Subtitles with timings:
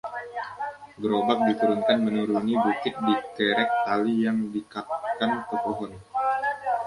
[0.99, 5.91] Gerobak diturunkan menuruni bukit dikerek tali yang diikatkan ke pohon.